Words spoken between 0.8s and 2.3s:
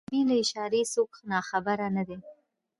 څوک ناخبر نه دي.